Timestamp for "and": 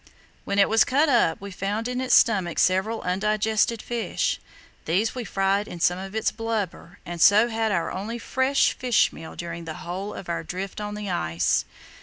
7.05-7.21